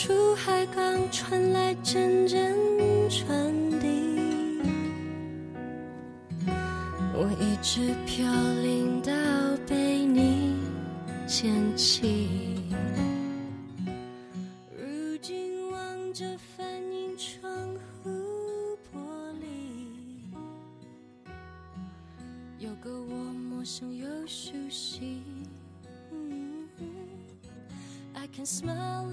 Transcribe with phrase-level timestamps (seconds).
[0.00, 2.54] 出海港传来阵阵
[3.10, 4.60] 船笛，
[7.14, 8.24] 我一直飘
[8.62, 9.12] 零到
[9.66, 10.54] 被你
[11.26, 12.28] 捡起。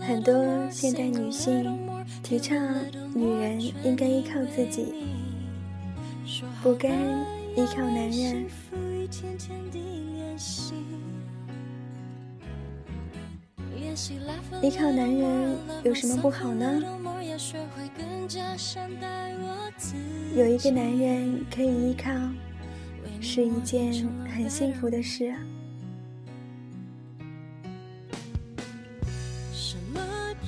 [0.01, 1.77] 很多现代女性
[2.21, 2.57] 提倡
[3.13, 4.93] 女人应该依靠自己，
[6.61, 6.89] 不该
[7.55, 8.45] 依靠男人。
[14.61, 16.81] 依靠男人有什么不好呢？
[20.35, 22.11] 有一个男人可以依靠，
[23.19, 25.33] 是一件很幸福的事。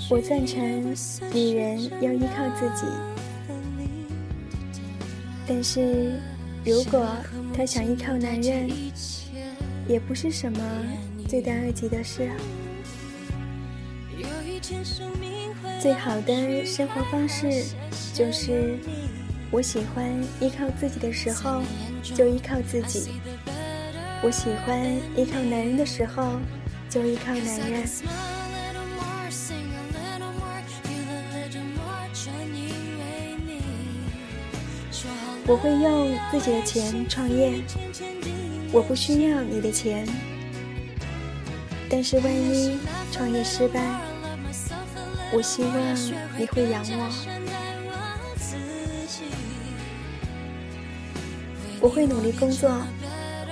[0.10, 0.96] 我赞成
[1.34, 2.88] 女人要依靠自己，
[5.46, 6.14] 但是
[6.64, 7.06] 如果
[7.54, 8.70] 她想依靠男人，
[9.86, 10.60] 也不是什么
[11.28, 12.32] 罪大恶极的事。
[15.82, 17.66] 最好的生活方式
[18.14, 18.78] 就是，
[19.52, 21.62] 我喜欢依靠自己的时候
[22.02, 23.10] 就依靠自己，
[24.24, 24.86] 我喜欢
[25.18, 26.40] 依靠男人的时候
[26.90, 27.84] 就依靠男人。
[35.48, 37.54] 我会用自己的钱创业，
[38.70, 40.06] 我不需要你的钱。
[41.90, 42.78] 但是万一
[43.14, 43.82] 创业失败，
[45.32, 45.72] 我希望
[46.38, 47.10] 你会养我。
[51.80, 52.70] 我会努力工作，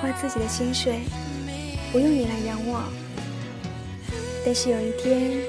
[0.02, 1.00] 花自己的薪水，
[1.94, 2.84] 不用你来养我。
[4.46, 5.40] 但是有一天，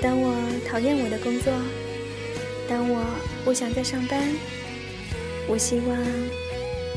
[0.00, 0.36] 当我
[0.70, 1.52] 讨厌我的工作，
[2.68, 3.02] 当我
[3.44, 4.22] 不想再上班。
[5.50, 5.98] 我希望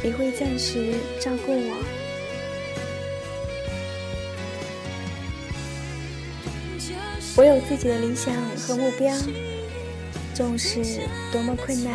[0.04, 1.78] 你会暂时照顾我。
[7.38, 9.16] 我有自己的理想和目标，
[10.34, 11.94] 纵使多么困难，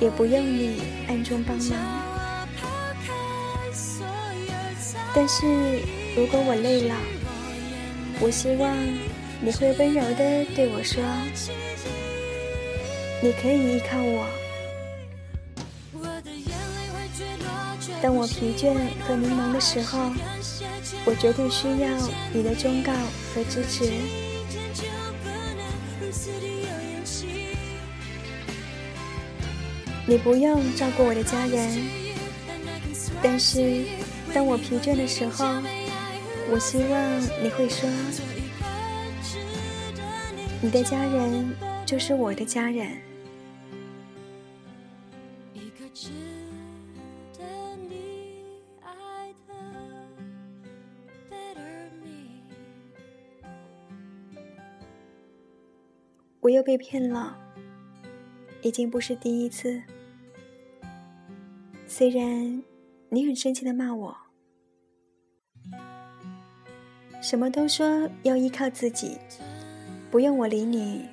[0.00, 1.78] 也不用你暗中帮忙。
[5.14, 5.46] 但是
[6.16, 6.96] 如果我累了，
[8.20, 8.76] 我希望
[9.40, 11.00] 你会温柔的对我说
[13.22, 14.26] ：“你可以依靠我。”
[18.02, 18.74] 当我疲倦
[19.06, 20.12] 和迷茫的时候，
[21.04, 21.88] 我绝对需要
[22.32, 22.92] 你的忠告
[23.34, 23.90] 和支持。
[30.06, 31.88] 你不用照顾我的家人，
[33.20, 33.84] 但是
[34.32, 35.44] 当我疲倦的时候，
[36.48, 37.88] 我希望你会说，
[40.60, 41.52] 你的家人
[41.84, 43.15] 就是我的家人。
[56.46, 57.36] 我又被骗了，
[58.62, 59.82] 已经不是第一次。
[61.88, 62.62] 虽然
[63.08, 64.16] 你很生气的骂我，
[67.20, 69.18] 什么都说要依靠自己，
[70.08, 71.08] 不用我理你，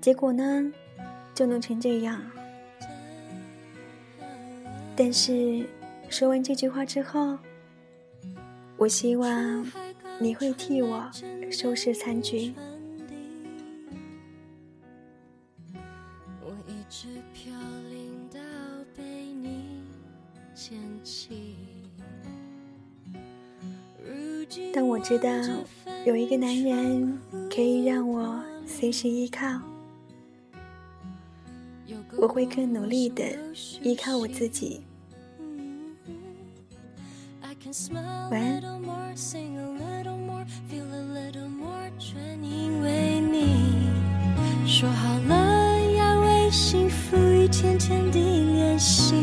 [0.00, 0.68] 结果呢
[1.32, 2.20] 就弄成这样。
[4.96, 5.64] 但是
[6.08, 7.38] 说完这句话之后，
[8.76, 9.64] 我希望
[10.18, 11.08] 你会替我
[11.52, 12.52] 收拾残局。
[24.72, 25.28] 当我知道
[26.04, 27.18] 有一个男人
[27.54, 29.46] 可以让我随时依靠，
[32.16, 33.24] 我会更努力的
[33.82, 34.82] 依靠我自己。
[38.30, 38.62] 晚安。
[44.66, 48.18] 说好了要为幸福一天天地
[48.54, 49.14] 练习，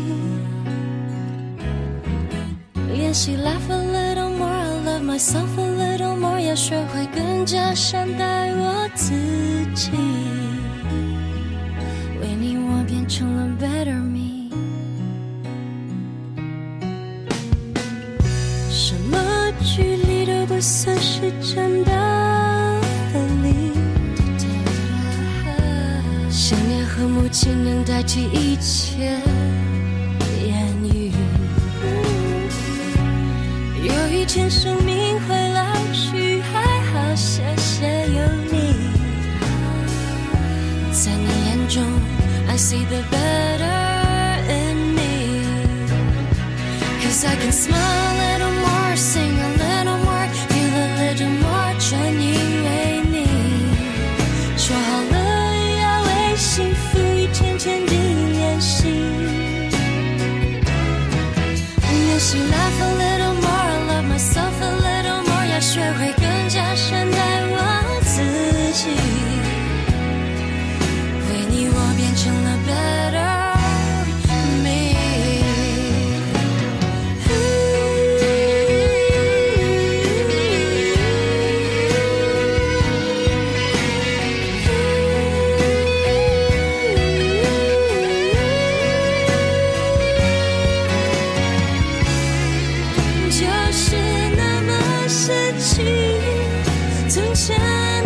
[2.96, 3.70] 练习 laugh
[5.22, 9.14] myself a little more，要学会更加善待我自
[9.76, 9.92] 己。
[12.20, 14.50] 为你，我变成了 better me。
[18.72, 19.20] 什么
[19.64, 21.92] 距离都不算是真的。
[23.14, 23.74] 分离。
[26.32, 29.20] 想念和母亲能代替一切
[30.48, 31.12] 言语。
[33.84, 34.91] 有一天生命
[42.62, 43.82] see the better
[44.48, 45.42] in me.
[47.02, 48.96] Cause I can smile a little more,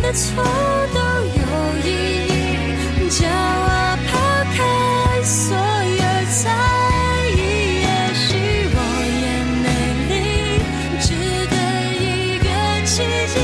[0.01, 0.43] 的错
[0.93, 1.43] 都有
[1.83, 1.87] 意
[2.27, 4.11] 义，叫我抛
[4.55, 4.57] 开
[5.23, 6.41] 所有猜
[7.31, 7.37] 疑，
[7.81, 8.27] 也许
[8.71, 8.77] 我
[9.21, 9.23] 也
[9.63, 9.65] 美
[10.09, 10.13] 丽，
[11.01, 11.07] 值
[11.51, 11.53] 得
[11.93, 12.03] 一
[12.39, 12.45] 个
[12.85, 12.93] 奇
[13.33, 13.35] 迹。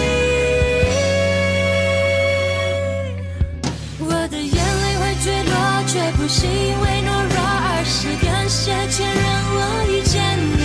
[3.99, 5.53] 我的眼泪会坠落，
[5.87, 8.59] 却不是因为懦弱，而是感谢
[8.89, 9.23] 前让
[9.55, 9.57] 我
[9.89, 10.13] 遇见
[10.57, 10.59] 你。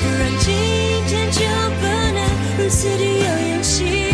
[0.00, 0.46] 不然今
[1.06, 1.38] 天就
[1.80, 2.18] 不能
[2.58, 4.11] 如此的有勇气。